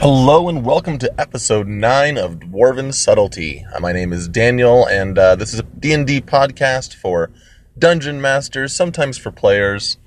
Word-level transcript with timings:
Hello 0.00 0.48
and 0.48 0.64
welcome 0.64 0.96
to 0.96 1.20
episode 1.20 1.68
9 1.68 2.16
of 2.16 2.36
Dwarven 2.36 2.94
Subtlety. 2.94 3.66
Uh, 3.70 3.80
my 3.80 3.92
name 3.92 4.14
is 4.14 4.28
Daniel 4.28 4.86
and 4.86 5.18
uh, 5.18 5.36
this 5.36 5.52
is 5.52 5.60
a 5.60 5.62
D&D 5.62 6.22
podcast 6.22 6.94
for 6.94 7.30
dungeon 7.78 8.18
masters, 8.18 8.72
sometimes 8.72 9.18
for 9.18 9.30
players. 9.30 9.98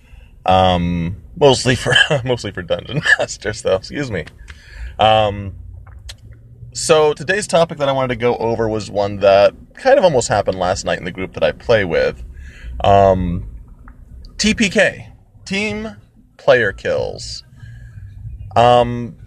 Um, 0.48 1.18
mostly 1.40 1.76
for 1.76 1.94
mostly 2.26 2.50
for 2.52 2.64
dungeon 2.64 3.04
masters 3.20 3.62
though, 3.62 3.76
excuse 3.76 4.10
me. 4.10 4.26
Um, 4.98 5.54
so 6.74 7.14
today's 7.14 7.46
topic 7.46 7.78
that 7.78 7.88
I 7.88 7.92
wanted 7.92 8.16
to 8.16 8.20
go 8.20 8.36
over 8.38 8.68
was 8.68 8.90
one 8.90 9.18
that 9.18 9.54
kind 9.76 10.00
of 10.00 10.04
almost 10.04 10.28
happened 10.28 10.58
last 10.58 10.86
night 10.86 10.98
in 10.98 11.06
the 11.06 11.12
group 11.12 11.34
that 11.34 11.44
I 11.44 11.52
play 11.52 11.86
with. 11.86 12.26
Um, 12.84 13.48
TPK, 14.38 15.14
team 15.46 15.98
player 16.38 16.74
kills. 16.74 17.44
Um, 18.56 19.18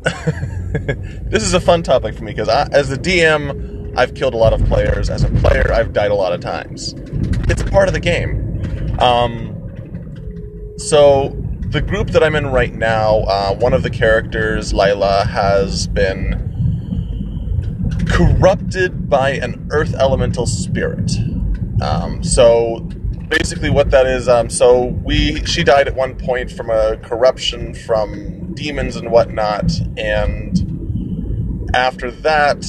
this 1.30 1.42
is 1.42 1.52
a 1.52 1.60
fun 1.60 1.82
topic 1.82 2.14
for 2.14 2.24
me 2.24 2.32
because 2.32 2.48
as 2.48 2.90
a 2.90 2.96
DM, 2.96 3.92
I've 3.96 4.14
killed 4.14 4.34
a 4.34 4.36
lot 4.36 4.52
of 4.52 4.64
players. 4.66 5.10
As 5.10 5.24
a 5.24 5.28
player, 5.28 5.70
I've 5.72 5.92
died 5.92 6.10
a 6.10 6.14
lot 6.14 6.32
of 6.32 6.40
times. 6.40 6.94
It's 7.48 7.60
a 7.60 7.66
part 7.66 7.88
of 7.88 7.94
the 7.94 8.00
game. 8.00 8.96
Um, 8.98 9.56
so 10.78 11.36
the 11.68 11.82
group 11.82 12.08
that 12.10 12.22
I'm 12.24 12.34
in 12.34 12.46
right 12.46 12.74
now, 12.74 13.20
uh, 13.20 13.54
one 13.56 13.74
of 13.74 13.82
the 13.82 13.90
characters, 13.90 14.72
Lila, 14.72 15.26
has 15.26 15.86
been 15.86 16.46
corrupted 18.08 19.10
by 19.10 19.32
an 19.32 19.68
earth 19.70 19.94
elemental 19.94 20.46
spirit. 20.46 21.12
Um, 21.82 22.22
so 22.24 22.80
basically, 23.28 23.70
what 23.70 23.90
that 23.90 24.06
is, 24.06 24.28
um, 24.28 24.48
so 24.48 24.86
we 25.04 25.44
she 25.44 25.62
died 25.62 25.88
at 25.88 25.94
one 25.94 26.16
point 26.16 26.50
from 26.50 26.70
a 26.70 26.96
corruption 26.98 27.74
from 27.74 28.39
demons 28.60 28.96
and 28.96 29.10
whatnot, 29.10 29.72
and 29.96 31.70
after 31.74 32.10
that, 32.10 32.60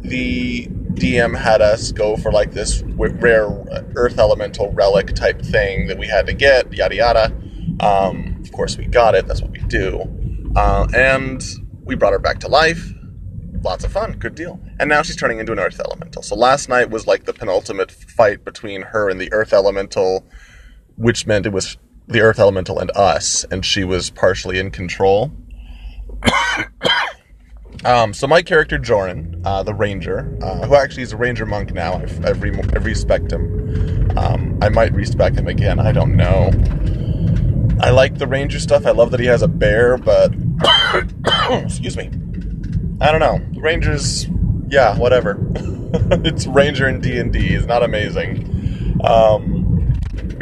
the 0.00 0.66
DM 0.94 1.36
had 1.36 1.60
us 1.60 1.92
go 1.92 2.16
for 2.16 2.32
like 2.32 2.52
this 2.52 2.82
rare 2.82 3.48
earth 3.96 4.18
elemental 4.18 4.72
relic 4.72 5.14
type 5.14 5.42
thing 5.42 5.88
that 5.88 5.98
we 5.98 6.06
had 6.06 6.26
to 6.26 6.32
get, 6.32 6.72
yada 6.72 6.94
yada. 6.94 7.24
Um, 7.80 8.40
of 8.40 8.52
course, 8.52 8.78
we 8.78 8.86
got 8.86 9.14
it. 9.14 9.26
That's 9.26 9.42
what 9.42 9.50
we 9.50 9.58
do, 9.60 10.02
uh, 10.56 10.86
and 10.94 11.44
we 11.84 11.94
brought 11.94 12.12
her 12.12 12.18
back 12.18 12.40
to 12.40 12.48
life 12.48 12.94
lots 13.64 13.82
of 13.82 13.90
fun, 13.90 14.12
good 14.12 14.34
deal. 14.34 14.60
And 14.78 14.88
now 14.88 15.02
she's 15.02 15.16
turning 15.16 15.38
into 15.38 15.52
an 15.52 15.58
earth 15.58 15.80
elemental. 15.80 16.22
So 16.22 16.36
last 16.36 16.68
night 16.68 16.90
was 16.90 17.06
like 17.06 17.24
the 17.24 17.32
penultimate 17.32 17.90
fight 17.90 18.44
between 18.44 18.82
her 18.82 19.08
and 19.08 19.20
the 19.20 19.32
earth 19.32 19.52
elemental, 19.52 20.26
which 20.96 21.26
meant 21.26 21.46
it 21.46 21.52
was 21.52 21.78
the 22.06 22.20
earth 22.20 22.38
elemental 22.38 22.78
and 22.78 22.90
us, 22.94 23.44
and 23.50 23.64
she 23.64 23.82
was 23.82 24.10
partially 24.10 24.58
in 24.58 24.70
control. 24.70 25.32
um, 27.84 28.14
so 28.14 28.26
my 28.26 28.42
character 28.42 28.78
Joran, 28.78 29.42
uh, 29.44 29.62
the 29.62 29.74
ranger, 29.74 30.36
uh, 30.42 30.66
who 30.66 30.74
actually 30.74 31.02
is 31.02 31.12
a 31.12 31.16
ranger 31.16 31.46
monk 31.46 31.72
now, 31.72 31.94
I've, 31.94 32.24
I've, 32.24 32.42
re- 32.42 32.58
I've 32.74 32.84
respect 32.84 33.32
him. 33.32 34.12
Um, 34.16 34.58
I 34.62 34.68
might 34.68 34.92
respect 34.92 35.36
him 35.36 35.48
again. 35.48 35.78
I 35.78 35.92
don't 35.92 36.16
know. 36.16 36.50
I 37.80 37.90
like 37.90 38.18
the 38.18 38.26
ranger 38.26 38.60
stuff. 38.60 38.86
I 38.86 38.92
love 38.92 39.10
that 39.10 39.20
he 39.20 39.26
has 39.26 39.42
a 39.42 39.48
bear, 39.48 39.96
but 39.96 40.32
excuse 41.50 41.96
me. 41.96 42.10
I 43.00 43.10
don't 43.10 43.20
know. 43.20 43.40
Rangers, 43.60 44.26
yeah, 44.68 44.96
whatever. 44.96 45.38
it's 46.24 46.46
Ranger 46.46 46.88
in 46.88 47.00
D 47.00 47.18
and 47.18 47.32
D. 47.32 47.54
It's 47.54 47.66
not 47.66 47.82
amazing. 47.82 49.00
Um, 49.02 49.53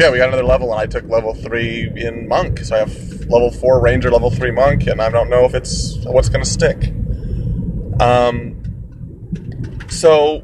yeah, 0.03 0.11
we 0.11 0.19
got 0.19 0.31
another 0.31 0.42
level, 0.42 0.72
and 0.72 0.81
I 0.81 0.86
took 0.86 1.08
level 1.08 1.33
three 1.33 1.89
in 1.95 2.27
Monk, 2.27 2.58
so 2.58 2.75
I 2.75 2.81
have 2.81 2.92
level 3.28 3.53
four 3.53 3.81
Ranger, 3.81 4.11
level 4.11 4.33
three 4.33 4.50
Monk, 4.50 4.89
and 4.89 5.00
I 5.00 5.08
don't 5.08 5.31
know 5.31 5.45
if 5.45 5.55
it's 5.55 5.97
what's 6.05 6.28
going 6.28 6.42
to 6.42 6.50
stick. 6.50 6.92
Um, 8.00 8.61
so 9.89 10.42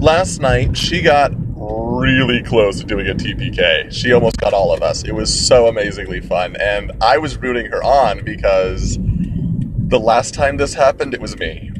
last 0.00 0.40
night 0.40 0.76
she 0.76 1.02
got 1.02 1.30
really 1.54 2.42
close 2.42 2.80
to 2.80 2.84
doing 2.84 3.06
a 3.06 3.14
TPK. 3.14 3.92
She 3.92 4.12
almost 4.12 4.38
got 4.38 4.52
all 4.52 4.72
of 4.72 4.82
us. 4.82 5.04
It 5.04 5.12
was 5.12 5.32
so 5.32 5.68
amazingly 5.68 6.20
fun, 6.20 6.56
and 6.56 6.90
I 7.00 7.18
was 7.18 7.36
rooting 7.36 7.66
her 7.66 7.82
on 7.84 8.24
because 8.24 8.98
the 8.98 10.00
last 10.00 10.34
time 10.34 10.56
this 10.56 10.74
happened, 10.74 11.14
it 11.14 11.20
was 11.20 11.38
me. 11.38 11.70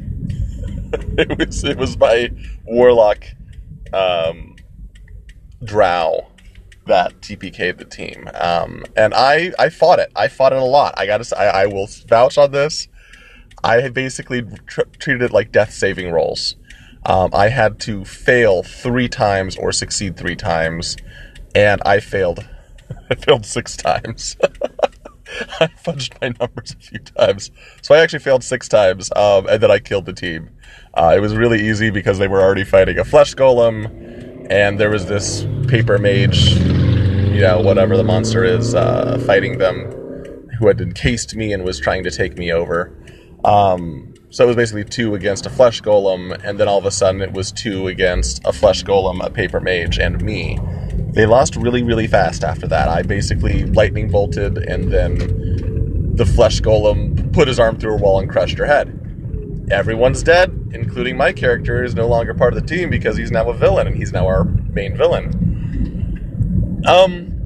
it 1.17 1.37
was 1.37 1.65
it 1.65 1.77
was 1.77 1.97
my 1.97 2.31
warlock 2.63 3.25
um, 3.91 4.52
drow 5.65 6.27
that 6.85 7.21
TPK'd 7.21 7.77
the 7.77 7.85
team, 7.85 8.29
um, 8.33 8.83
and 8.95 9.13
I 9.13 9.53
I 9.57 9.69
fought 9.69 9.99
it. 9.99 10.11
I 10.15 10.27
fought 10.27 10.53
it 10.53 10.59
a 10.59 10.65
lot. 10.65 10.93
I 10.97 11.05
gotta 11.05 11.37
I, 11.37 11.63
I 11.63 11.65
will 11.67 11.87
vouch 12.07 12.37
on 12.37 12.51
this. 12.51 12.87
I 13.63 13.79
had 13.79 13.93
basically 13.93 14.43
tr- 14.67 14.81
treated 14.99 15.21
it 15.21 15.31
like 15.31 15.51
death 15.51 15.73
saving 15.73 16.11
rolls. 16.11 16.55
Um, 17.05 17.31
I 17.33 17.49
had 17.49 17.79
to 17.81 18.05
fail 18.05 18.63
three 18.63 19.09
times 19.09 19.57
or 19.57 19.71
succeed 19.71 20.17
three 20.17 20.35
times, 20.35 20.97
and 21.55 21.81
I 21.85 21.99
failed. 21.99 22.47
I 23.09 23.15
failed 23.15 23.45
six 23.45 23.77
times. 23.77 24.35
I 25.59 25.67
fudged 25.67 26.21
my 26.21 26.33
numbers 26.39 26.71
a 26.71 26.83
few 26.83 26.99
times. 26.99 27.51
So 27.81 27.95
I 27.95 27.99
actually 27.99 28.19
failed 28.19 28.43
six 28.43 28.67
times, 28.67 29.11
um, 29.15 29.47
and 29.47 29.61
then 29.61 29.71
I 29.71 29.79
killed 29.79 30.05
the 30.05 30.13
team. 30.13 30.49
Uh, 30.93 31.13
it 31.15 31.19
was 31.19 31.35
really 31.35 31.67
easy 31.67 31.89
because 31.89 32.19
they 32.19 32.27
were 32.27 32.41
already 32.41 32.63
fighting 32.63 32.99
a 32.99 33.05
flesh 33.05 33.33
golem, 33.33 34.32
and 34.53 34.79
there 34.79 34.91
was 34.91 35.07
this 35.07 35.47
paper 35.67 35.97
mage, 35.97 36.51
you 36.51 37.41
know, 37.41 37.59
whatever 37.59 37.97
the 37.97 38.03
monster 38.03 38.43
is, 38.43 38.75
uh, 38.75 39.17
fighting 39.25 39.57
them, 39.57 39.91
who 40.59 40.67
had 40.67 40.79
encased 40.79 41.35
me 41.35 41.51
and 41.51 41.63
was 41.63 41.79
trying 41.79 42.03
to 42.03 42.11
take 42.11 42.37
me 42.37 42.53
over. 42.53 42.95
Um, 43.43 44.13
so 44.29 44.43
it 44.43 44.47
was 44.47 44.55
basically 44.55 44.83
two 44.83 45.15
against 45.15 45.47
a 45.47 45.49
flesh 45.49 45.81
golem, 45.81 46.39
and 46.43 46.59
then 46.59 46.67
all 46.67 46.77
of 46.77 46.85
a 46.85 46.91
sudden 46.91 47.19
it 47.21 47.33
was 47.33 47.51
two 47.51 47.87
against 47.87 48.45
a 48.45 48.53
flesh 48.53 48.83
golem, 48.83 49.25
a 49.25 49.31
paper 49.31 49.59
mage, 49.59 49.97
and 49.97 50.21
me. 50.21 50.59
They 51.13 51.25
lost 51.25 51.55
really, 51.55 51.81
really 51.81 52.05
fast 52.05 52.43
after 52.43 52.67
that. 52.67 52.87
I 52.87 53.01
basically 53.01 53.65
lightning 53.65 54.11
bolted, 54.11 54.59
and 54.59 54.91
then 54.91 56.15
the 56.15 56.27
flesh 56.27 56.61
golem 56.61 57.33
put 57.33 57.47
his 57.47 57.59
arm 57.59 57.79
through 57.79 57.95
a 57.95 57.97
wall 57.97 58.19
and 58.19 58.29
crushed 58.29 58.59
her 58.59 58.67
head. 58.67 59.02
Everyone's 59.71 60.23
dead, 60.23 60.71
including 60.73 61.17
my 61.17 61.31
character, 61.31 61.83
is 61.83 61.95
no 61.95 62.07
longer 62.07 62.33
part 62.33 62.53
of 62.53 62.61
the 62.61 62.67
team 62.67 62.89
because 62.89 63.17
he's 63.17 63.31
now 63.31 63.49
a 63.49 63.53
villain, 63.53 63.87
and 63.87 63.95
he's 63.95 64.11
now 64.11 64.27
our 64.27 64.43
main 64.43 64.95
villain. 64.95 66.83
Um, 66.85 67.45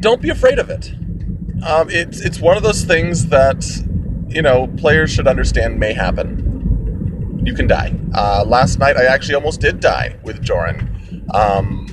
don't 0.00 0.20
be 0.20 0.28
afraid 0.28 0.58
of 0.58 0.68
it. 0.68 0.92
Um, 1.66 1.88
it's 1.90 2.20
it's 2.20 2.40
one 2.40 2.56
of 2.56 2.62
those 2.62 2.84
things 2.84 3.28
that 3.28 3.64
you 4.28 4.42
know 4.42 4.66
players 4.76 5.10
should 5.10 5.26
understand 5.26 5.80
may 5.80 5.94
happen. 5.94 7.42
You 7.44 7.54
can 7.54 7.66
die. 7.66 7.94
Uh, 8.14 8.44
last 8.46 8.78
night, 8.78 8.96
I 8.96 9.04
actually 9.04 9.36
almost 9.36 9.60
did 9.60 9.80
die 9.80 10.18
with 10.22 10.42
Joran. 10.42 11.26
Um, 11.32 11.86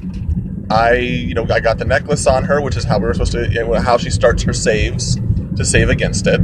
I, 0.70 0.94
you 0.94 1.34
know, 1.34 1.46
I 1.50 1.60
got 1.60 1.78
the 1.78 1.86
necklace 1.86 2.26
on 2.26 2.44
her, 2.46 2.62
which 2.62 2.76
is 2.76 2.84
how 2.84 2.98
we 2.98 3.06
were 3.06 3.14
supposed 3.14 3.34
to, 3.34 3.50
you 3.50 3.64
know, 3.64 3.74
how 3.76 3.98
she 3.98 4.10
starts 4.10 4.44
her 4.44 4.54
saves 4.54 5.20
to 5.56 5.64
save 5.64 5.90
against 5.90 6.26
it. 6.26 6.42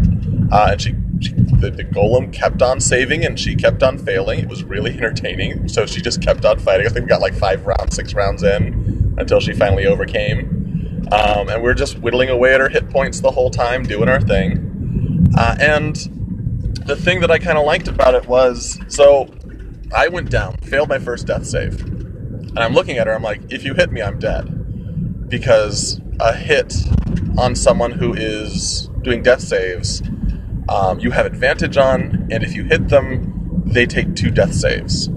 Uh, 0.51 0.69
and 0.71 0.81
she, 0.81 0.95
she 1.19 1.33
the, 1.33 1.71
the, 1.71 1.83
golem 1.83 2.31
kept 2.31 2.61
on 2.61 2.79
saving 2.79 3.25
and 3.25 3.39
she 3.39 3.55
kept 3.55 3.83
on 3.83 3.97
failing. 3.97 4.39
It 4.39 4.47
was 4.47 4.63
really 4.63 4.91
entertaining. 4.97 5.67
So 5.67 5.85
she 5.85 6.01
just 6.01 6.21
kept 6.21 6.45
on 6.45 6.59
fighting. 6.59 6.87
I 6.87 6.89
think 6.89 7.05
we 7.05 7.09
got 7.09 7.21
like 7.21 7.33
five 7.33 7.65
rounds, 7.65 7.95
six 7.95 8.13
rounds 8.13 8.43
in 8.43 9.15
until 9.17 9.39
she 9.39 9.53
finally 9.53 9.85
overcame. 9.85 11.07
Um, 11.11 11.49
and 11.49 11.63
we 11.63 11.69
are 11.69 11.73
just 11.73 11.99
whittling 11.99 12.29
away 12.29 12.53
at 12.53 12.59
her 12.59 12.69
hit 12.69 12.89
points 12.89 13.19
the 13.19 13.31
whole 13.31 13.49
time, 13.49 13.83
doing 13.83 14.07
our 14.07 14.21
thing. 14.21 15.27
Uh, 15.37 15.55
and 15.59 15.95
the 16.85 16.95
thing 16.95 17.19
that 17.21 17.31
I 17.31 17.39
kind 17.39 17.57
of 17.57 17.65
liked 17.65 17.87
about 17.87 18.13
it 18.13 18.27
was 18.27 18.79
so 18.87 19.27
I 19.95 20.07
went 20.07 20.29
down, 20.29 20.57
failed 20.57 20.89
my 20.89 20.99
first 20.99 21.27
death 21.27 21.45
save 21.45 21.99
and 22.49 22.59
I'm 22.59 22.73
looking 22.73 22.97
at 22.97 23.07
her, 23.07 23.13
I'm 23.13 23.21
like, 23.21 23.41
if 23.51 23.63
you 23.63 23.75
hit 23.75 23.91
me, 23.91 24.01
I'm 24.01 24.17
dead. 24.17 25.29
Because 25.29 26.01
a 26.19 26.33
hit 26.33 26.73
on 27.37 27.55
someone 27.55 27.91
who 27.91 28.13
is 28.13 28.89
doing 29.01 29.21
death 29.21 29.41
saves, 29.41 30.01
um, 30.69 30.99
you 30.99 31.11
have 31.11 31.25
advantage 31.25 31.77
on, 31.77 32.27
and 32.31 32.43
if 32.43 32.53
you 32.53 32.63
hit 32.63 32.89
them, 32.89 33.63
they 33.65 33.85
take 33.85 34.15
two 34.15 34.31
death 34.31 34.53
saves. 34.53 35.09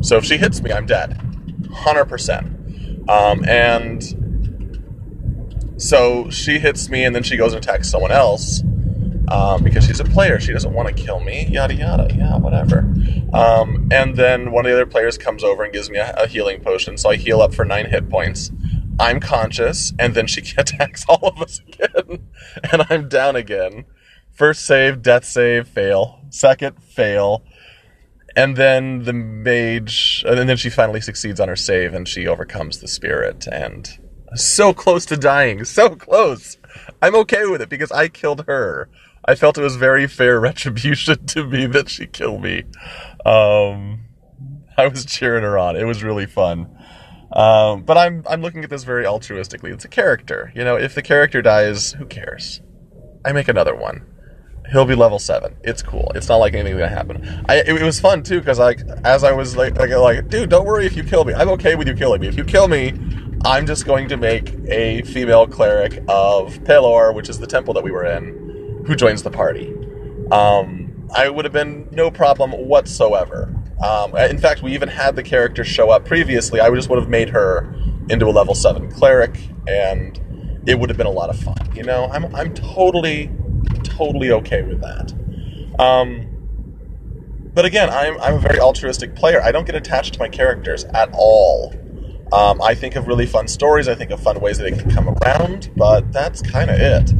So 0.00 0.16
if 0.16 0.24
she 0.24 0.38
hits 0.38 0.62
me, 0.62 0.72
I'm 0.72 0.86
dead. 0.86 1.18
100%. 1.62 3.08
Um, 3.08 3.44
and 3.44 4.02
so 5.76 6.30
she 6.30 6.58
hits 6.58 6.88
me, 6.88 7.04
and 7.04 7.14
then 7.14 7.22
she 7.22 7.36
goes 7.36 7.52
and 7.54 7.64
attacks 7.64 7.90
someone 7.90 8.12
else 8.12 8.62
um, 9.28 9.62
because 9.62 9.86
she's 9.86 10.00
a 10.00 10.04
player. 10.04 10.40
She 10.40 10.52
doesn't 10.52 10.72
want 10.72 10.88
to 10.88 10.94
kill 10.94 11.20
me, 11.20 11.46
yada 11.46 11.74
yada. 11.74 12.08
Yeah, 12.14 12.36
whatever. 12.36 12.80
Um, 13.32 13.88
and 13.92 14.16
then 14.16 14.52
one 14.52 14.66
of 14.66 14.70
the 14.70 14.76
other 14.76 14.86
players 14.86 15.16
comes 15.16 15.44
over 15.44 15.62
and 15.62 15.72
gives 15.72 15.88
me 15.88 15.98
a, 15.98 16.12
a, 16.16 16.26
healing 16.26 16.60
potion, 16.60 16.96
so 16.98 17.10
I 17.10 17.16
heal 17.16 17.40
up 17.40 17.54
for 17.54 17.64
nine 17.64 17.86
hit 17.86 18.08
points. 18.08 18.50
I'm 18.98 19.20
conscious, 19.20 19.92
and 19.98 20.14
then 20.14 20.26
she 20.26 20.40
attacks 20.58 21.04
all 21.08 21.28
of 21.28 21.40
us 21.40 21.60
again, 21.60 22.28
and 22.72 22.86
I'm 22.90 23.08
down 23.08 23.36
again. 23.36 23.84
First 24.40 24.64
save, 24.64 25.02
death 25.02 25.26
save, 25.26 25.68
fail. 25.68 26.18
Second, 26.30 26.82
fail. 26.82 27.42
And 28.34 28.56
then 28.56 29.04
the 29.04 29.12
mage, 29.12 30.24
and 30.26 30.48
then 30.48 30.56
she 30.56 30.70
finally 30.70 31.02
succeeds 31.02 31.40
on 31.40 31.48
her 31.48 31.56
save, 31.56 31.92
and 31.92 32.08
she 32.08 32.26
overcomes 32.26 32.78
the 32.78 32.88
spirit, 32.88 33.46
and 33.46 33.98
so 34.34 34.72
close 34.72 35.04
to 35.06 35.18
dying, 35.18 35.64
so 35.64 35.94
close. 35.94 36.56
I'm 37.02 37.14
okay 37.16 37.44
with 37.44 37.60
it 37.60 37.68
because 37.68 37.92
I 37.92 38.08
killed 38.08 38.46
her 38.46 38.88
I 39.24 39.34
felt 39.34 39.58
it 39.58 39.62
was 39.62 39.76
very 39.76 40.06
fair 40.06 40.40
retribution 40.48 41.26
to 41.26 41.44
me 41.44 41.66
that 41.66 41.90
she 41.90 42.06
killed 42.06 42.42
me. 42.42 42.64
Um, 43.26 44.06
I 44.78 44.88
was 44.88 45.04
cheering 45.04 45.42
her 45.42 45.58
on. 45.58 45.76
It 45.76 45.84
was 45.84 46.02
really 46.02 46.24
fun. 46.26 46.76
Um, 47.32 47.82
but 47.82 47.96
I'm 47.96 48.24
I'm 48.26 48.40
looking 48.40 48.64
at 48.64 48.70
this 48.70 48.84
very 48.84 49.04
altruistically. 49.04 49.72
It's 49.72 49.84
a 49.84 49.88
character. 49.88 50.50
You 50.54 50.64
know, 50.64 50.76
if 50.76 50.94
the 50.94 51.02
character 51.02 51.42
dies, 51.42 51.92
who 51.92 52.06
cares? 52.06 52.60
I 53.24 53.32
make 53.32 53.48
another 53.48 53.76
one. 53.76 54.06
He'll 54.70 54.84
be 54.84 54.94
level 54.94 55.18
seven. 55.18 55.56
It's 55.62 55.82
cool. 55.82 56.12
It's 56.14 56.28
not 56.28 56.36
like 56.36 56.54
anything's 56.54 56.78
gonna 56.78 56.88
happen. 56.88 57.44
I, 57.48 57.56
it, 57.56 57.68
it 57.68 57.82
was 57.82 57.98
fun 57.98 58.22
too 58.22 58.38
because 58.38 58.58
like 58.58 58.80
as 59.04 59.24
I 59.24 59.32
was 59.32 59.56
like, 59.56 59.76
like 59.76 59.90
like 59.90 60.28
dude, 60.28 60.48
don't 60.48 60.66
worry 60.66 60.86
if 60.86 60.96
you 60.96 61.02
kill 61.02 61.24
me. 61.24 61.34
I'm 61.34 61.48
okay 61.50 61.74
with 61.74 61.88
you 61.88 61.94
killing 61.94 62.20
me. 62.20 62.28
If 62.28 62.36
you 62.36 62.44
kill 62.44 62.68
me, 62.68 62.94
I'm 63.44 63.66
just 63.66 63.84
going 63.84 64.08
to 64.08 64.16
make 64.16 64.54
a 64.68 65.02
female 65.02 65.46
cleric 65.46 66.04
of 66.08 66.58
Pelor, 66.64 67.14
which 67.14 67.28
is 67.28 67.38
the 67.38 67.46
temple 67.46 67.74
that 67.74 67.82
we 67.82 67.90
were 67.90 68.04
in, 68.04 68.84
who 68.86 68.94
joins 68.94 69.22
the 69.22 69.30
party. 69.30 69.74
Um, 70.30 71.08
I 71.14 71.28
would 71.30 71.44
have 71.44 71.52
been 71.52 71.88
no 71.90 72.10
problem 72.10 72.52
whatsoever. 72.52 73.52
Um, 73.82 74.14
in 74.16 74.38
fact, 74.38 74.62
we 74.62 74.72
even 74.74 74.88
had 74.88 75.16
the 75.16 75.22
character 75.22 75.64
show 75.64 75.90
up 75.90 76.04
previously. 76.04 76.60
I 76.60 76.70
just 76.70 76.90
would 76.90 76.98
have 76.98 77.08
made 77.08 77.30
her 77.30 77.74
into 78.08 78.26
a 78.26 78.30
level 78.30 78.54
seven 78.54 78.90
cleric, 78.90 79.40
and 79.66 80.20
it 80.66 80.78
would 80.78 80.90
have 80.90 80.98
been 80.98 81.06
a 81.06 81.10
lot 81.10 81.30
of 81.30 81.38
fun. 81.38 81.56
You 81.74 81.82
know, 81.82 82.08
I'm 82.12 82.32
I'm 82.34 82.52
totally 82.54 83.30
totally 83.84 84.32
okay 84.32 84.62
with 84.62 84.80
that. 84.80 85.12
Um, 85.78 86.26
but 87.54 87.64
again, 87.64 87.90
I'm 87.90 88.20
I'm 88.20 88.34
a 88.34 88.38
very 88.38 88.60
altruistic 88.60 89.14
player. 89.14 89.42
I 89.42 89.52
don't 89.52 89.66
get 89.66 89.74
attached 89.74 90.14
to 90.14 90.20
my 90.20 90.28
characters 90.28 90.84
at 90.84 91.10
all. 91.12 91.74
Um, 92.32 92.62
I 92.62 92.74
think 92.74 92.94
of 92.94 93.08
really 93.08 93.26
fun 93.26 93.48
stories. 93.48 93.88
I 93.88 93.94
think 93.94 94.12
of 94.12 94.20
fun 94.20 94.40
ways 94.40 94.58
that 94.58 94.70
they 94.70 94.76
can 94.76 94.90
come 94.90 95.08
around, 95.08 95.70
but 95.76 96.12
that's 96.12 96.42
kind 96.42 96.70
of 96.70 96.78
it. 96.78 97.10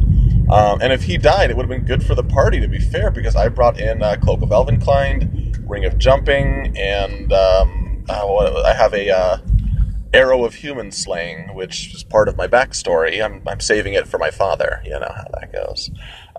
Um, 0.49 0.81
and 0.81 0.93
if 0.93 1.03
he 1.03 1.17
died, 1.17 1.49
it 1.49 1.57
would 1.57 1.63
have 1.63 1.69
been 1.69 1.85
good 1.85 2.03
for 2.03 2.15
the 2.15 2.23
party, 2.23 2.59
to 2.59 2.67
be 2.67 2.79
fair, 2.79 3.11
because 3.11 3.35
I 3.35 3.49
brought 3.49 3.79
in 3.79 4.01
uh, 4.01 4.15
Cloak 4.21 4.41
of 4.41 4.49
Elvenkind, 4.49 5.65
Ring 5.69 5.85
of 5.85 5.97
Jumping, 5.97 6.77
and 6.77 7.31
um, 7.33 8.03
uh, 8.09 8.63
I 8.63 8.73
have 8.73 8.93
a 8.93 9.09
uh, 9.09 9.37
Arrow 10.13 10.43
of 10.43 10.55
Human 10.55 10.91
Slaying, 10.91 11.53
which 11.55 11.93
is 11.93 12.03
part 12.03 12.27
of 12.27 12.35
my 12.35 12.47
backstory. 12.47 13.23
I'm, 13.23 13.41
I'm 13.47 13.61
saving 13.61 13.93
it 13.93 14.07
for 14.07 14.17
my 14.17 14.29
father. 14.29 14.81
You 14.83 14.91
know 14.91 15.11
how 15.13 15.25
that 15.39 15.53
goes. 15.53 15.89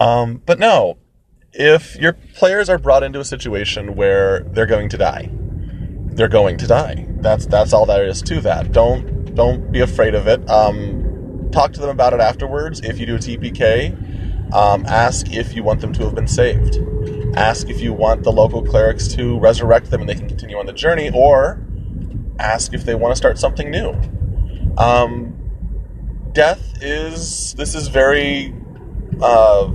Um, 0.01 0.43
but 0.45 0.59
no, 0.59 0.99
if 1.53 1.97
your 1.97 2.13
players 2.13 2.69
are 2.69 2.79
brought 2.79 3.03
into 3.03 3.21
a 3.21 3.25
situation 3.25 3.95
where 3.95 4.41
they're 4.41 4.67
going 4.67 4.89
to 4.91 4.97
die, 4.97 5.31
they're 6.15 6.29
going 6.29 6.57
to 6.59 6.67
die. 6.67 7.07
That's 7.21 7.47
that's 7.47 7.73
all 7.73 7.87
there 7.87 8.07
is 8.07 8.23
to 8.23 8.41
that. 8.43 8.73
Don't 8.73 9.35
don't 9.35 9.71
be 9.73 9.81
afraid 9.81 10.15
of 10.15 10.27
it. 10.27 10.49
Um, 10.51 11.49
talk 11.53 11.73
to 11.75 11.81
them 11.81 11.91
about 11.91 12.13
it 12.13 12.21
afterwards. 12.21 12.81
If 12.81 12.99
you 12.99 13.07
do 13.07 13.17
a 13.17 13.19
TPK, 13.19 14.53
um, 14.55 14.85
ask 14.87 15.33
if 15.33 15.55
you 15.55 15.63
want 15.63 15.81
them 15.81 15.93
to 15.95 16.05
have 16.05 16.15
been 16.15 16.27
saved. 16.27 16.79
Ask 17.37 17.69
if 17.69 17.81
you 17.81 17.93
want 17.93 18.25
the 18.25 18.33
local 18.33 18.63
clerics 18.63 19.09
to 19.09 19.39
resurrect 19.39 19.91
them 19.91 20.03
and 20.03 20.11
they 20.11 20.15
can 20.15 20.29
continue 20.29 20.59
on 20.59 20.67
the 20.67 20.73
journey, 20.73 21.11
or 21.15 21.65
ask 22.39 22.75
if 22.75 22.85
they 22.85 22.95
want 22.95 23.13
to 23.13 23.17
start 23.17 23.39
something 23.39 23.71
new. 23.71 23.95
Um, 24.77 25.39
death 26.33 26.83
is 26.83 27.55
this 27.55 27.75
is 27.75 27.89
very 27.89 28.55
uh, 29.23 29.71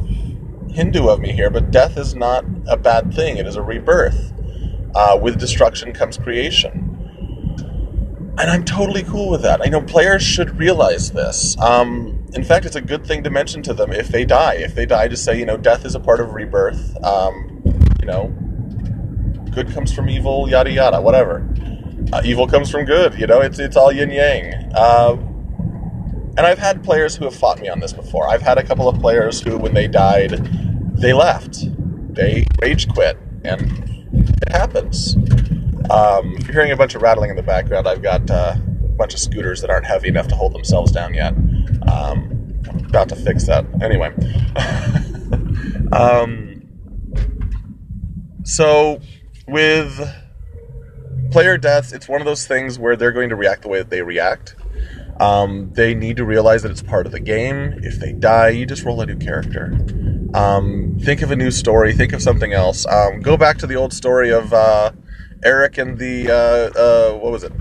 Hindu 0.77 1.09
of 1.09 1.19
me 1.19 1.31
here, 1.31 1.49
but 1.49 1.71
death 1.71 1.97
is 1.97 2.15
not 2.15 2.45
a 2.67 2.77
bad 2.77 3.13
thing. 3.13 3.37
It 3.37 3.47
is 3.47 3.55
a 3.55 3.61
rebirth. 3.61 4.31
Uh, 4.95 5.19
with 5.21 5.39
destruction 5.39 5.91
comes 5.91 6.17
creation 6.17 6.87
and 8.39 8.51
I'm 8.51 8.63
totally 8.63 9.03
cool 9.03 9.29
with 9.29 9.41
that. 9.41 9.61
I 9.61 9.65
know 9.65 9.81
players 9.81 10.21
should 10.21 10.57
realize 10.59 11.11
this. 11.11 11.59
Um, 11.59 12.23
in 12.33 12.43
fact, 12.43 12.65
it's 12.65 12.75
a 12.75 12.81
good 12.81 13.05
thing 13.05 13.23
to 13.23 13.31
mention 13.31 13.63
to 13.63 13.73
them 13.73 13.91
if 13.91 14.09
they 14.09 14.25
die. 14.25 14.55
If 14.55 14.75
they 14.75 14.85
die, 14.85 15.07
to 15.07 15.17
say, 15.17 15.39
you 15.39 15.45
know, 15.45 15.57
death 15.57 15.85
is 15.85 15.95
a 15.95 15.99
part 15.99 16.19
of 16.19 16.33
rebirth. 16.33 17.03
Um, 17.03 17.63
you 17.99 18.05
know, 18.05 18.27
good 19.51 19.71
comes 19.71 19.91
from 19.91 20.07
evil, 20.07 20.47
yada 20.47 20.71
yada, 20.71 21.01
whatever. 21.01 21.47
Uh, 22.13 22.21
evil 22.23 22.47
comes 22.47 22.69
from 22.69 22.85
good. 22.85 23.19
You 23.19 23.25
know, 23.25 23.41
it's 23.41 23.57
it's 23.57 23.75
all 23.75 23.91
yin 23.91 24.11
yang. 24.11 24.53
Uh, 24.75 25.17
and 26.37 26.41
I've 26.45 26.59
had 26.59 26.83
players 26.83 27.15
who 27.15 27.25
have 27.25 27.35
fought 27.35 27.59
me 27.59 27.69
on 27.69 27.79
this 27.79 27.91
before. 27.91 28.27
I've 28.27 28.43
had 28.43 28.59
a 28.59 28.63
couple 28.63 28.87
of 28.87 28.99
players 29.01 29.41
who, 29.41 29.57
when 29.57 29.73
they 29.73 29.87
died, 29.87 30.33
they 30.97 31.13
left. 31.13 31.59
They 32.13 32.45
rage 32.61 32.87
quit, 32.89 33.17
and 33.43 33.61
it 34.41 34.51
happens. 34.51 35.15
Um, 35.89 36.35
if 36.35 36.45
you're 36.45 36.53
hearing 36.53 36.71
a 36.71 36.75
bunch 36.75 36.95
of 36.95 37.01
rattling 37.01 37.29
in 37.29 37.35
the 37.35 37.43
background, 37.43 37.87
I've 37.87 38.01
got 38.01 38.29
uh, 38.29 38.55
a 38.57 38.87
bunch 38.97 39.13
of 39.13 39.19
scooters 39.19 39.61
that 39.61 39.69
aren't 39.69 39.85
heavy 39.85 40.07
enough 40.07 40.27
to 40.29 40.35
hold 40.35 40.53
themselves 40.53 40.91
down 40.91 41.13
yet. 41.13 41.33
Um, 41.87 42.61
I'm 42.69 42.85
about 42.85 43.09
to 43.09 43.15
fix 43.15 43.45
that. 43.45 43.65
Anyway. 43.81 44.13
um, 45.91 46.67
so, 48.43 48.99
with 49.47 49.99
player 51.31 51.57
deaths, 51.57 51.93
it's 51.93 52.07
one 52.07 52.21
of 52.21 52.25
those 52.25 52.47
things 52.47 52.79
where 52.79 52.95
they're 52.95 53.11
going 53.11 53.29
to 53.29 53.35
react 53.35 53.61
the 53.61 53.67
way 53.67 53.77
that 53.77 53.89
they 53.89 54.01
react. 54.01 54.55
Um, 55.19 55.71
they 55.73 55.95
need 55.95 56.17
to 56.17 56.25
realize 56.25 56.63
that 56.63 56.71
it's 56.71 56.83
part 56.83 57.05
of 57.05 57.11
the 57.11 57.19
game. 57.19 57.73
If 57.83 57.99
they 57.99 58.13
die, 58.13 58.49
you 58.49 58.65
just 58.65 58.83
roll 58.83 59.01
a 59.01 59.05
new 59.05 59.17
character. 59.17 59.77
Um, 60.37 60.99
think 60.99 61.23
of 61.23 61.31
a 61.31 61.35
new 61.35 61.49
story. 61.49 61.93
Think 61.93 62.13
of 62.13 62.21
something 62.21 62.53
else. 62.53 62.85
Um, 62.85 63.21
go 63.21 63.37
back 63.37 63.57
to 63.57 63.65
the 63.65 63.75
old 63.75 63.91
story 63.91 64.31
of 64.31 64.53
uh, 64.53 64.91
Eric 65.43 65.79
and 65.79 65.97
the 65.97 66.29
uh, 66.29 66.79
uh, 66.79 67.17
what 67.17 67.31
was 67.31 67.43
it? 67.43 67.51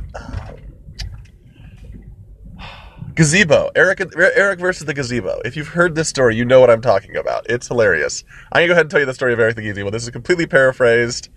Gazebo. 3.14 3.70
Eric 3.74 4.02
Eric 4.14 4.60
versus 4.60 4.84
the 4.84 4.92
gazebo. 4.92 5.40
If 5.42 5.56
you've 5.56 5.68
heard 5.68 5.94
this 5.94 6.10
story, 6.10 6.36
you 6.36 6.44
know 6.44 6.60
what 6.60 6.68
I'm 6.68 6.82
talking 6.82 7.16
about. 7.16 7.46
It's 7.48 7.66
hilarious. 7.66 8.24
I'm 8.52 8.58
gonna 8.58 8.66
go 8.66 8.72
ahead 8.72 8.82
and 8.82 8.90
tell 8.90 9.00
you 9.00 9.06
the 9.06 9.14
story 9.14 9.32
of 9.32 9.40
Eric 9.40 9.56
the 9.56 9.62
gazebo. 9.62 9.88
This 9.88 10.02
is 10.02 10.10
completely 10.10 10.46
paraphrased. 10.46 11.30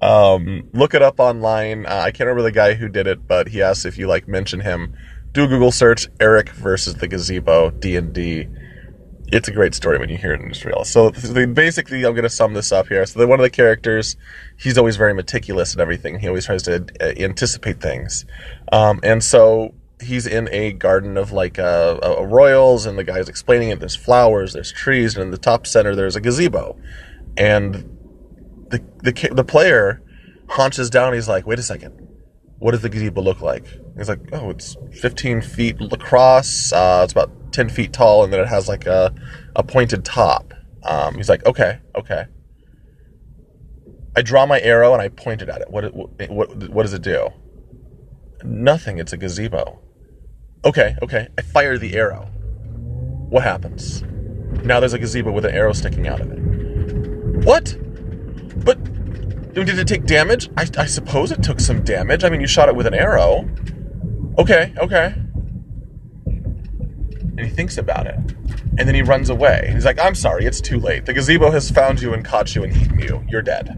Um, 0.00 0.68
look 0.72 0.94
it 0.94 1.02
up 1.02 1.18
online. 1.18 1.86
Uh, 1.86 2.02
I 2.04 2.12
can't 2.12 2.28
remember 2.28 2.42
the 2.42 2.52
guy 2.52 2.74
who 2.74 2.88
did 2.88 3.08
it, 3.08 3.26
but 3.26 3.48
he 3.48 3.62
asks 3.62 3.84
if 3.84 3.98
you 3.98 4.06
like 4.06 4.28
mention 4.28 4.60
him. 4.60 4.94
Do 5.32 5.42
a 5.42 5.48
Google 5.48 5.72
search 5.72 6.06
Eric 6.20 6.50
versus 6.50 6.94
the 6.94 7.08
gazebo 7.08 7.70
D 7.70 7.96
and 7.96 8.12
D 8.12 8.46
it's 9.28 9.48
a 9.48 9.52
great 9.52 9.74
story 9.74 9.98
when 9.98 10.08
you 10.08 10.16
hear 10.16 10.34
it 10.34 10.40
in 10.40 10.50
Israel. 10.50 10.84
So 10.84 11.10
basically, 11.10 12.04
I'm 12.04 12.12
going 12.12 12.24
to 12.24 12.30
sum 12.30 12.54
this 12.54 12.72
up 12.72 12.88
here. 12.88 13.04
So 13.06 13.26
one 13.26 13.40
of 13.40 13.44
the 13.44 13.50
characters, 13.50 14.16
he's 14.56 14.78
always 14.78 14.96
very 14.96 15.14
meticulous 15.14 15.72
and 15.72 15.80
everything. 15.80 16.18
He 16.18 16.28
always 16.28 16.46
tries 16.46 16.62
to 16.64 16.84
uh, 17.00 17.04
anticipate 17.18 17.80
things, 17.80 18.24
um, 18.72 19.00
and 19.02 19.22
so 19.22 19.74
he's 20.02 20.26
in 20.26 20.48
a 20.50 20.72
garden 20.72 21.16
of 21.16 21.32
like 21.32 21.58
uh, 21.58 21.98
uh, 22.02 22.24
royals, 22.24 22.86
and 22.86 22.98
the 22.98 23.04
guy's 23.04 23.28
explaining 23.28 23.70
it. 23.70 23.80
There's 23.80 23.96
flowers, 23.96 24.52
there's 24.52 24.72
trees, 24.72 25.14
and 25.14 25.24
in 25.24 25.30
the 25.30 25.38
top 25.38 25.66
center 25.66 25.94
there's 25.94 26.16
a 26.16 26.20
gazebo, 26.20 26.76
and 27.36 27.74
the 28.70 28.82
the 29.02 29.30
the 29.32 29.44
player 29.44 30.02
haunches 30.48 30.90
down. 30.90 31.14
He's 31.14 31.28
like, 31.28 31.46
"Wait 31.46 31.58
a 31.58 31.62
second, 31.62 32.03
what 32.64 32.72
does 32.72 32.82
the 32.82 32.88
gazebo 32.88 33.20
look 33.20 33.40
like?" 33.40 33.66
He's 33.96 34.08
like, 34.08 34.20
"Oh, 34.32 34.50
it's 34.50 34.76
15 34.92 35.42
feet 35.42 35.76
across. 35.92 36.72
Uh, 36.72 37.02
it's 37.04 37.12
about 37.12 37.30
10 37.54 37.68
feet 37.68 37.92
tall 37.92 38.24
and 38.24 38.32
then 38.32 38.40
it 38.40 38.48
has 38.48 38.68
like 38.68 38.84
a, 38.86 39.14
a 39.54 39.62
pointed 39.62 40.04
top. 40.04 40.52
Um, 40.82 41.14
he's 41.14 41.28
like, 41.28 41.46
okay, 41.46 41.78
okay. 41.94 42.26
I 44.16 44.22
draw 44.22 44.44
my 44.44 44.60
arrow 44.60 44.92
and 44.92 45.00
I 45.00 45.08
point 45.08 45.40
it 45.40 45.48
at 45.48 45.60
it. 45.60 45.70
What, 45.70 45.94
what, 45.94 46.30
what, 46.30 46.70
what 46.70 46.82
does 46.82 46.92
it 46.92 47.02
do? 47.02 47.28
Nothing. 48.42 48.98
It's 48.98 49.12
a 49.12 49.16
gazebo. 49.16 49.80
Okay, 50.64 50.96
okay. 51.00 51.28
I 51.38 51.42
fire 51.42 51.78
the 51.78 51.94
arrow. 51.94 52.26
What 53.30 53.44
happens? 53.44 54.02
Now 54.64 54.80
there's 54.80 54.92
a 54.92 54.98
gazebo 54.98 55.32
with 55.32 55.44
an 55.44 55.54
arrow 55.54 55.72
sticking 55.72 56.08
out 56.08 56.20
of 56.20 56.30
it. 56.30 57.44
What? 57.44 57.76
But 58.64 58.78
did 59.62 59.78
it 59.78 59.86
take 59.86 60.04
damage? 60.04 60.50
I, 60.56 60.66
I 60.76 60.86
suppose 60.86 61.30
it 61.30 61.42
took 61.42 61.60
some 61.60 61.84
damage. 61.84 62.24
I 62.24 62.28
mean, 62.28 62.40
you 62.40 62.48
shot 62.48 62.68
it 62.68 62.74
with 62.74 62.86
an 62.86 62.94
arrow. 62.94 63.48
Okay, 64.38 64.74
okay 64.78 65.14
and 67.36 67.46
he 67.46 67.52
thinks 67.52 67.78
about 67.78 68.06
it. 68.06 68.16
And 68.78 68.88
then 68.88 68.94
he 68.94 69.02
runs 69.02 69.28
away. 69.28 69.70
He's 69.72 69.84
like, 69.84 69.98
I'm 69.98 70.14
sorry, 70.14 70.46
it's 70.46 70.60
too 70.60 70.78
late. 70.78 71.06
The 71.06 71.12
gazebo 71.12 71.50
has 71.50 71.70
found 71.70 72.00
you 72.00 72.12
and 72.12 72.24
caught 72.24 72.54
you 72.54 72.64
and 72.64 72.76
eaten 72.76 72.98
you. 72.98 73.24
You're 73.28 73.42
dead. 73.42 73.68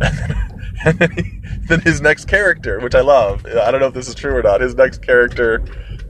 and 0.84 0.98
then, 0.98 1.10
he, 1.12 1.40
then, 1.68 1.80
his 1.80 2.00
next 2.00 2.24
character, 2.26 2.80
which 2.80 2.94
I 2.94 3.00
love, 3.00 3.46
I 3.46 3.70
don't 3.70 3.80
know 3.80 3.86
if 3.86 3.94
this 3.94 4.08
is 4.08 4.14
true 4.14 4.34
or 4.34 4.42
not, 4.42 4.60
his 4.60 4.74
next 4.74 5.02
character, 5.02 5.62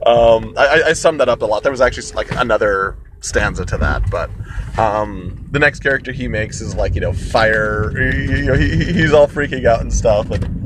um, 0.05 0.53
I, 0.57 0.83
I 0.87 0.93
summed 0.93 1.19
that 1.19 1.29
up 1.29 1.41
a 1.41 1.45
lot. 1.45 1.63
There 1.63 1.71
was 1.71 1.81
actually 1.81 2.11
like 2.15 2.31
another 2.31 2.97
stanza 3.23 3.65
to 3.65 3.77
that, 3.77 4.09
but 4.11 4.29
um, 4.77 5.47
the 5.51 5.59
next 5.59 5.79
character 5.79 6.11
he 6.11 6.27
makes 6.27 6.61
is 6.61 6.75
like, 6.75 6.95
you 6.95 7.01
know, 7.01 7.13
fire. 7.13 7.91
You 7.99 8.45
know, 8.45 8.55
he, 8.55 8.93
he's 8.93 9.13
all 9.13 9.27
freaking 9.27 9.65
out 9.65 9.81
and 9.81 9.93
stuff. 9.93 10.29
And 10.29 10.63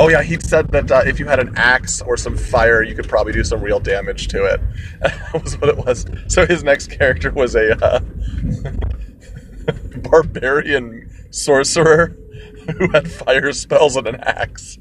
Oh 0.00 0.08
yeah, 0.08 0.22
he 0.22 0.38
said 0.38 0.70
that 0.70 0.92
uh, 0.92 1.02
if 1.04 1.18
you 1.18 1.26
had 1.26 1.40
an 1.40 1.52
axe 1.56 2.00
or 2.00 2.16
some 2.16 2.36
fire, 2.36 2.84
you 2.84 2.94
could 2.94 3.08
probably 3.08 3.32
do 3.32 3.42
some 3.42 3.60
real 3.60 3.80
damage 3.80 4.28
to 4.28 4.44
it. 4.44 4.60
that 5.00 5.42
was 5.42 5.60
what 5.60 5.70
it 5.70 5.76
was. 5.76 6.06
So 6.28 6.46
his 6.46 6.62
next 6.62 6.92
character 6.92 7.32
was 7.32 7.56
a 7.56 7.72
uh, 7.84 7.98
barbarian 10.08 11.10
sorcerer 11.30 12.16
who 12.78 12.88
had 12.90 13.10
fire 13.10 13.52
spells 13.52 13.96
and 13.96 14.06
an 14.06 14.20
axe. 14.22 14.78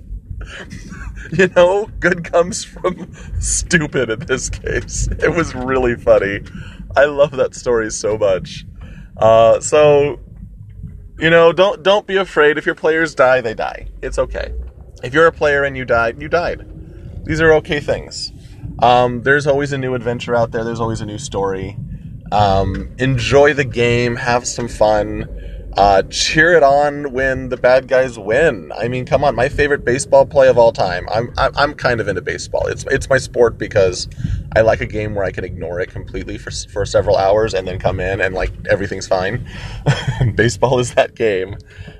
You 1.31 1.47
know, 1.55 1.89
good 1.99 2.23
comes 2.23 2.63
from 2.63 3.11
stupid 3.39 4.09
in 4.09 4.19
this 4.19 4.49
case. 4.49 5.07
It 5.07 5.35
was 5.35 5.55
really 5.55 5.95
funny. 5.95 6.41
I 6.95 7.05
love 7.05 7.31
that 7.31 7.55
story 7.55 7.91
so 7.91 8.17
much. 8.17 8.65
Uh, 9.17 9.59
so, 9.59 10.19
you 11.19 11.29
know, 11.29 11.51
don't 11.51 11.83
don't 11.83 12.05
be 12.07 12.17
afraid. 12.17 12.57
If 12.57 12.65
your 12.65 12.75
players 12.75 13.15
die, 13.15 13.41
they 13.41 13.53
die. 13.53 13.87
It's 14.01 14.19
okay. 14.19 14.53
If 15.03 15.13
you're 15.13 15.27
a 15.27 15.31
player 15.31 15.63
and 15.63 15.77
you 15.77 15.85
died, 15.85 16.21
you 16.21 16.27
died. 16.27 16.65
These 17.25 17.41
are 17.41 17.53
okay 17.53 17.79
things. 17.79 18.31
Um, 18.79 19.23
there's 19.23 19.47
always 19.47 19.73
a 19.73 19.77
new 19.77 19.93
adventure 19.95 20.35
out 20.35 20.51
there. 20.51 20.63
There's 20.63 20.79
always 20.79 21.01
a 21.01 21.05
new 21.05 21.17
story. 21.17 21.77
Um, 22.31 22.95
enjoy 22.99 23.53
the 23.53 23.63
game. 23.63 24.15
Have 24.15 24.47
some 24.47 24.67
fun. 24.67 25.36
Uh, 25.77 26.01
cheer 26.09 26.53
it 26.53 26.63
on 26.63 27.11
when 27.11 27.49
the 27.49 27.57
bad 27.57 27.87
guys 27.87 28.17
win. 28.17 28.71
I 28.75 28.87
mean, 28.87 29.05
come 29.05 29.23
on, 29.23 29.35
my 29.35 29.47
favorite 29.47 29.85
baseball 29.85 30.25
play 30.25 30.47
of 30.47 30.57
all 30.57 30.71
time. 30.71 31.07
I'm 31.09 31.31
I'm 31.37 31.75
kind 31.75 32.01
of 32.01 32.07
into 32.07 32.21
baseball. 32.21 32.65
It's 32.65 32.83
it's 32.89 33.07
my 33.09 33.19
sport 33.19 33.59
because 33.59 34.07
I 34.55 34.61
like 34.61 34.81
a 34.81 34.87
game 34.87 35.13
where 35.13 35.23
I 35.23 35.31
can 35.31 35.43
ignore 35.43 35.79
it 35.79 35.91
completely 35.91 36.39
for 36.39 36.49
for 36.49 36.83
several 36.83 37.15
hours 37.15 37.53
and 37.53 37.67
then 37.67 37.77
come 37.77 37.99
in 37.99 38.21
and 38.21 38.33
like 38.33 38.51
everything's 38.67 39.07
fine. 39.07 39.47
baseball 40.35 40.79
is 40.79 40.95
that 40.95 41.13
game. 41.13 41.57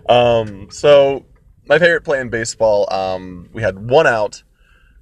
Um, 0.10 0.70
so 0.72 1.28
my 1.68 1.78
favorite 1.78 2.04
play 2.04 2.20
in 2.20 2.30
baseball. 2.30 2.92
Um, 2.92 3.48
we 3.54 3.62
had 3.62 3.90
one 3.90 4.08
out 4.08 4.42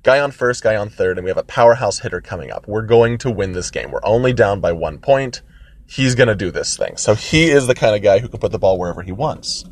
guy 0.04 0.20
on 0.20 0.32
first, 0.32 0.64
guy 0.64 0.76
on 0.76 0.90
third, 0.90 1.18
and 1.18 1.24
we 1.24 1.30
have 1.30 1.38
a 1.38 1.44
powerhouse 1.44 2.00
hitter 2.00 2.20
coming 2.20 2.52
up. 2.52 2.68
We're 2.68 2.82
going 2.82 3.18
to 3.20 3.32
win 3.32 3.54
this 3.54 3.72
game. 3.72 3.92
We're 3.92 4.04
only 4.04 4.34
down 4.34 4.60
by 4.60 4.74
one 4.74 4.98
point 4.98 5.42
he's 5.88 6.16
going 6.16 6.28
to 6.28 6.36
do 6.36 6.52
this 6.52 6.78
thing. 6.78 6.98
So 6.98 7.16
he 7.16 7.50
is 7.50 7.68
the 7.68 7.76
kind 7.76 7.96
of 7.96 8.02
guy 8.02 8.20
who 8.20 8.28
can 8.28 8.40
put 8.40 8.52
the 8.52 8.60
ball 8.60 8.78
wherever 8.78 9.02
he 9.02 9.12
wants. 9.12 9.66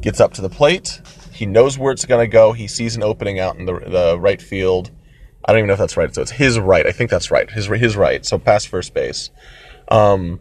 Gets 0.00 0.20
up 0.20 0.32
to 0.34 0.42
the 0.42 0.50
plate. 0.50 1.00
He 1.32 1.46
knows 1.46 1.78
where 1.78 1.92
it's 1.92 2.04
going 2.04 2.24
to 2.24 2.30
go. 2.30 2.52
He 2.52 2.68
sees 2.68 2.96
an 2.96 3.02
opening 3.02 3.40
out 3.40 3.56
in 3.56 3.66
the, 3.66 3.78
the 3.78 4.18
right 4.18 4.40
field. 4.40 4.90
I 5.44 5.52
don't 5.52 5.58
even 5.58 5.68
know 5.68 5.74
if 5.74 5.78
that's 5.78 5.96
right. 5.96 6.14
So 6.14 6.22
it's 6.22 6.30
his 6.30 6.58
right. 6.58 6.86
I 6.86 6.92
think 6.92 7.10
that's 7.10 7.30
right. 7.30 7.50
His 7.50 7.66
his 7.66 7.96
right. 7.96 8.24
So 8.24 8.38
past 8.38 8.68
first 8.68 8.94
base. 8.94 9.30
Um, 9.88 10.40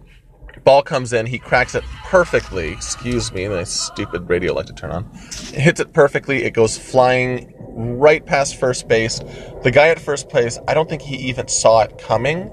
ball 0.64 0.82
comes 0.82 1.12
in. 1.12 1.26
He 1.26 1.40
cracks 1.40 1.76
it 1.76 1.84
perfectly. 2.06 2.72
Excuse 2.72 3.32
me, 3.34 3.48
my 3.48 3.64
stupid 3.64 4.30
radio 4.30 4.54
like 4.54 4.68
to 4.68 4.74
turn 4.74 4.92
on. 4.92 5.10
It 5.14 5.60
hits 5.60 5.80
it 5.80 5.94
perfectly. 5.94 6.44
It 6.44 6.54
goes 6.54 6.78
flying 6.78 7.54
right 7.60 8.26
past 8.26 8.58
first 8.58 8.88
base. 8.88 9.20
The 9.64 9.72
guy 9.72 9.90
at 9.90 10.00
first 10.00 10.30
base, 10.30 10.58
I 10.68 10.74
don't 10.74 10.88
think 10.88 11.02
he 11.02 11.16
even 11.16 11.48
saw 11.48 11.82
it 11.82 11.98
coming 11.98 12.50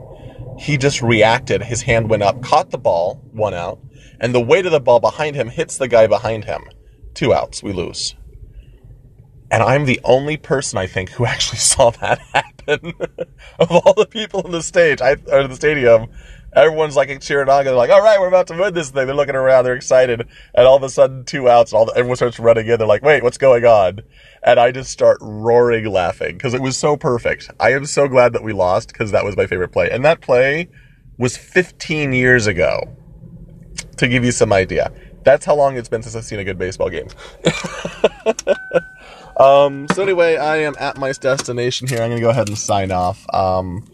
he 0.61 0.77
just 0.77 1.01
reacted. 1.01 1.63
His 1.63 1.81
hand 1.81 2.11
went 2.11 2.23
up, 2.23 2.43
caught 2.43 2.71
the 2.71 2.77
ball, 2.77 3.23
one 3.33 3.55
out, 3.55 3.81
and 4.21 4.35
the 4.35 4.41
weight 4.43 4.67
of 4.67 4.73
the 4.73 4.81
ball 4.81 5.01
behind 5.01 5.35
him 5.35 5.49
hits 5.49 5.79
the 5.79 5.89
guy 5.89 6.07
behind 6.07 6.45
him. 6.45 6.65
Two 7.15 7.33
outs, 7.33 7.63
we 7.63 7.73
lose. 7.73 8.15
And 9.51 9.63
I'm 9.63 9.87
the 9.87 10.01
only 10.05 10.37
person 10.37 10.79
I 10.79 10.87
think 10.87 11.13
who 11.13 11.25
actually 11.33 11.59
saw 11.61 11.91
that 11.93 12.19
happen. 12.35 12.93
of 13.59 13.73
all 13.73 13.95
the 13.95 14.07
people 14.07 14.43
in 14.43 14.53
the 14.53 14.63
stage, 14.63 15.01
I, 15.01 15.13
or 15.29 15.49
the 15.49 15.57
stadium, 15.57 16.09
everyone's 16.53 16.97
like 16.97 17.21
cheering 17.21 17.49
on. 17.49 17.65
They're 17.65 17.75
like, 17.75 17.91
"All 17.91 18.03
right, 18.03 18.21
we're 18.21 18.29
about 18.29 18.47
to 18.49 18.57
win 18.57 18.75
this 18.75 18.91
thing." 18.91 19.07
They're 19.07 19.15
looking 19.15 19.35
around, 19.35 19.65
they're 19.65 19.75
excited, 19.75 20.27
and 20.55 20.67
all 20.67 20.77
of 20.77 20.83
a 20.83 20.89
sudden, 20.89 21.25
two 21.25 21.49
outs, 21.49 21.73
all 21.73 21.87
the, 21.87 21.93
everyone 21.93 22.17
starts 22.17 22.39
running 22.39 22.67
in. 22.67 22.79
They're 22.79 22.87
like, 22.87 23.03
"Wait, 23.03 23.23
what's 23.23 23.39
going 23.39 23.65
on?" 23.65 24.01
And 24.43 24.59
I 24.59 24.73
just 24.73 24.91
start 24.91 25.19
roaring 25.21 25.87
laughing 25.87 26.35
because 26.35 26.55
it 26.55 26.63
was 26.63 26.77
so 26.77 26.97
perfect. 26.97 27.51
I 27.61 27.73
am 27.73 27.87
so 27.87 28.09
glad 28.09 28.33
that 28.33 28.43
we 28.43 28.53
lost 28.53 28.89
because 28.89 29.11
that 29.13 29.25
was 29.25 29.37
my 29.37 29.47
favorite 29.47 29.73
play, 29.73 29.91
and 29.91 30.05
that 30.05 30.21
play 30.21 30.69
was 31.19 31.37
15 31.37 32.13
years 32.13 32.47
ago. 32.47 32.97
To 33.97 34.09
give 34.09 34.25
you 34.25 34.33
some 34.33 34.51
idea, 34.51 34.91
that's 35.25 35.45
how 35.45 35.55
long 35.55 35.77
it's 35.77 35.89
been 35.89 36.03
since 36.03 36.17
I've 36.17 36.25
seen 36.25 36.39
a 36.39 36.45
good 36.45 36.59
baseball 36.59 36.89
game. 36.89 37.09
um, 39.37 39.87
so 39.93 40.03
anyway, 40.03 40.37
I 40.37 40.59
am 40.59 40.75
at 40.79 40.97
my 40.97 41.13
destination 41.13 41.87
here. 41.87 42.01
I'm 42.03 42.11
gonna 42.11 42.21
go 42.21 42.31
ahead 42.31 42.49
and 42.49 42.57
sign 42.57 42.91
off. 42.93 43.25
Um, 43.35 43.85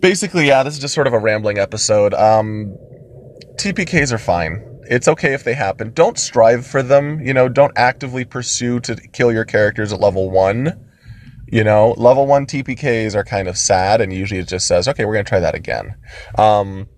basically, 0.00 0.46
yeah, 0.48 0.62
this 0.62 0.74
is 0.74 0.80
just 0.80 0.94
sort 0.94 1.06
of 1.06 1.12
a 1.12 1.18
rambling 1.18 1.58
episode. 1.58 2.14
Um, 2.14 2.76
TPKs 3.56 4.12
are 4.12 4.18
fine. 4.18 4.66
It's 4.88 5.06
okay 5.06 5.34
if 5.34 5.44
they 5.44 5.54
happen. 5.54 5.92
Don't 5.92 6.18
strive 6.18 6.66
for 6.66 6.82
them. 6.82 7.20
You 7.20 7.32
know, 7.32 7.48
don't 7.48 7.72
actively 7.76 8.24
pursue 8.24 8.80
to 8.80 8.96
kill 8.96 9.32
your 9.32 9.44
characters 9.44 9.92
at 9.92 10.00
level 10.00 10.30
one. 10.30 10.86
You 11.46 11.64
know, 11.64 11.94
level 11.96 12.26
one 12.26 12.46
TPKs 12.46 13.14
are 13.14 13.24
kind 13.24 13.48
of 13.48 13.58
sad, 13.58 14.00
and 14.00 14.12
usually 14.12 14.40
it 14.40 14.48
just 14.48 14.66
says, 14.66 14.88
okay, 14.88 15.04
we're 15.04 15.14
going 15.14 15.24
to 15.24 15.28
try 15.28 15.40
that 15.40 15.54
again. 15.54 15.96
Um, 16.38 16.88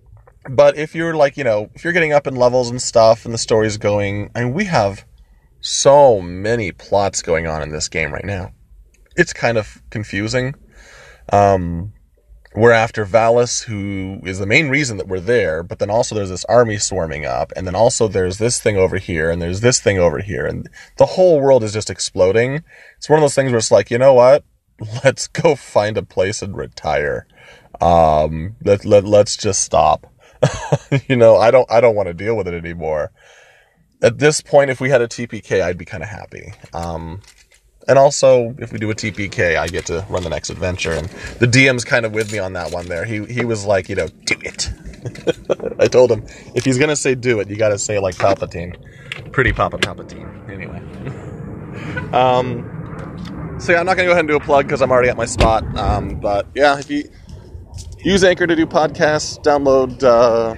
but 0.49 0.76
if 0.76 0.94
you're 0.94 1.14
like, 1.14 1.37
you 1.37 1.44
know, 1.44 1.71
if 1.75 1.85
you're 1.85 1.92
getting 1.92 2.12
up 2.12 2.26
in 2.26 2.35
levels 2.35 2.71
and 2.71 2.80
stuff 2.80 3.25
and 3.25 3.32
the 3.32 3.38
story's 3.38 3.78
going, 3.78 4.30
I 4.35 4.44
mean, 4.44 4.54
we 4.54 4.64
have 4.66 5.06
so 5.61 6.21
many 6.21 6.73
plots 6.73 7.23
going 7.23 7.47
on 7.47 7.62
in 7.62 7.71
this 7.71 7.88
game 7.88 8.12
right 8.12 8.25
now. 8.25 8.52
It's 9.16 9.32
kind 9.32 9.56
of 9.56 9.82
confusing. 9.90 10.54
Um, 11.32 11.92
we're 12.54 12.73
after 12.73 13.06
Valis, 13.06 13.64
who 13.64 14.21
is 14.25 14.38
the 14.38 14.47
main 14.47 14.68
reason 14.68 14.99
that 14.99 15.09
we're 15.09 15.21
there, 15.21 15.62
but 15.62 15.78
then 15.78 15.90
also 15.90 16.14
there's 16.14 16.28
this 16.28 16.44
army 16.47 16.76
swarming 16.76 17.25
up, 17.25 17.52
and 17.56 17.66
then 17.66 17.75
also 17.75 18.09
there's 18.09 18.38
this 18.38 18.61
thing 18.61 18.76
over 18.76 18.99
here, 18.99 19.30
and 19.30 19.40
there's 19.40 19.61
this 19.61 19.80
thing 19.80 19.99
over 19.99 20.21
here, 20.21 20.44
and 20.44 20.68
the 20.99 21.06
whole 21.06 21.40
world 21.40 21.64
is 21.64 21.73
just 21.73 21.90
exploding. 21.90 22.62
It's 22.99 23.09
one 23.09 23.18
of 23.18 23.23
those 23.23 23.35
things 23.35 23.50
where 23.50 23.59
it's 23.59 23.71
like, 23.71 23.90
you 23.90 23.99
know 23.99 24.14
what? 24.14 24.44
Let's 25.04 25.28
go 25.28 25.54
find 25.54 25.97
a 25.97 26.02
place 26.02 26.42
and 26.42 26.56
retire. 26.56 27.26
Um, 27.80 28.56
let, 28.62 28.85
let, 28.85 29.04
let's 29.04 29.37
just 29.37 29.62
stop. 29.62 30.06
you 31.09 31.16
know, 31.16 31.37
I 31.37 31.50
don't, 31.50 31.71
I 31.71 31.80
don't 31.80 31.97
want 31.97 32.09
to 32.09 32.14
deal 32.14 32.37
with 32.37 32.47
it 32.47 32.54
anymore. 32.54 33.12
At 34.02 34.18
this 34.18 34.40
point, 34.40 34.71
if 34.71 34.80
we 34.80 34.90
had 34.90 35.00
a 35.00 35.09
TPK, 35.09 35.62
I'd 35.62 35.78
be 35.78 35.85
kind 35.85 36.02
of 36.02 36.09
happy. 36.09 36.52
Um, 36.75 37.23
and 37.89 37.99
also, 37.99 38.55
if 38.59 38.73
we 38.73 38.79
do 38.79 38.91
a 38.91 38.95
TPK, 38.95 39.57
I 39.57 39.67
get 39.67 39.87
to 39.87 40.07
run 40.09 40.23
the 40.23 40.31
next 40.31 40.51
adventure. 40.51 40.93
And 40.93 41.09
the 41.41 41.47
DM's 41.47 41.85
kind 41.85 42.07
of 42.07 42.12
with 42.12 42.33
me 42.33 42.39
on 42.39 42.53
that 42.53 42.73
one 42.73 42.87
there. 42.87 43.05
He, 43.05 43.25
he 43.25 43.45
was 43.45 43.65
like, 43.65 43.89
you 43.89 43.97
know, 43.97 44.09
do 44.25 44.37
it. 44.41 44.71
I 45.81 45.89
told 45.89 46.11
him, 46.11 46.25
if 46.55 46.65
he's 46.65 46.79
to 46.91 46.97
say 46.97 47.15
do 47.15 47.41
it, 47.41 47.51
you 47.51 47.57
got 47.57 47.71
to 47.71 47.79
say 47.79 47.99
like 47.99 48.15
Palpatine. 48.15 48.77
Pretty 49.33 49.53
Papa 49.53 49.79
Palpatine. 49.79 50.49
Anyway. 50.51 50.79
um, 52.12 53.57
so 53.59 53.73
yeah, 53.73 53.81
I'm 53.81 53.87
not 53.87 53.95
to 53.97 54.05
go 54.05 54.12
ahead 54.12 54.21
and 54.21 54.29
do 54.29 54.37
a 54.37 54.41
plug 54.41 54.67
because 54.67 54.81
I'm 54.81 54.91
already 54.91 55.09
at 55.09 55.17
my 55.17 55.27
spot. 55.27 55.65
Um, 55.77 56.21
but 56.21 56.47
yeah, 56.55 56.79
if 56.79 56.91
you 56.91 57.05
use 58.05 58.23
Anchor 58.23 58.47
to 58.47 58.57
do 58.57 58.67
podcasts, 58.67 59.43
download 59.43 60.03
uh, 60.05 60.55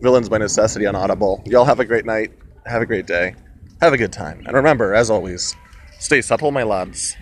Villains 0.00 0.28
by 0.28 0.38
Necessity 0.38 0.86
on 0.86 0.96
Audible. 0.96 1.42
Y'all 1.46 1.64
have 1.64 1.80
a 1.80 1.84
great 1.84 2.04
night. 2.04 2.32
Have 2.66 2.82
a 2.82 2.86
great 2.86 3.06
day. 3.06 3.34
Have 3.80 3.92
a 3.92 3.96
good 3.96 4.12
time. 4.12 4.42
And 4.46 4.56
remember, 4.56 4.94
as 4.94 5.10
always, 5.10 5.54
Stay 5.98 6.20
subtle, 6.20 6.50
my 6.50 6.62
lads. 6.62 7.16